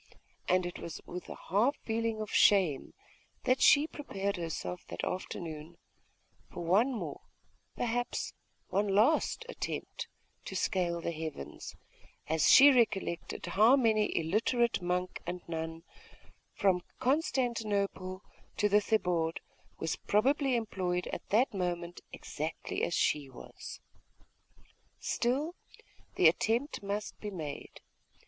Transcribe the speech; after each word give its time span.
And 0.49 0.65
it 0.65 0.79
was 0.79 0.99
with 1.05 1.29
a 1.29 1.37
half 1.49 1.75
feeling 1.85 2.21
of 2.21 2.31
shame 2.31 2.95
that 3.43 3.61
she 3.61 3.85
prepared 3.85 4.35
herself 4.35 4.83
that 4.87 5.03
afternoon 5.03 5.77
for 6.51 6.63
one 6.65 6.91
more, 6.91 7.21
perhaps 7.75 8.33
one 8.69 8.87
last 8.87 9.45
attempt, 9.47 10.07
to 10.45 10.55
scale 10.55 11.01
the 11.01 11.11
heavens, 11.11 11.75
as 12.27 12.49
she 12.49 12.71
recollected 12.71 13.45
how 13.45 13.75
many 13.75 14.05
an 14.05 14.21
illiterate 14.23 14.81
monk 14.81 15.21
and 15.27 15.47
nun, 15.47 15.83
from 16.51 16.81
Constantinople 16.97 18.23
to 18.57 18.67
the 18.67 18.81
Thebaid, 18.81 19.39
was 19.77 19.97
probably 19.97 20.55
employed 20.55 21.05
at 21.13 21.29
that 21.29 21.53
moment 21.53 22.01
exactly 22.11 22.81
as 22.81 22.95
she 22.95 23.29
was. 23.29 23.79
Still, 24.99 25.53
the 26.15 26.27
attempt 26.27 26.81
must 26.81 27.19
be 27.19 27.29
made. 27.29 27.81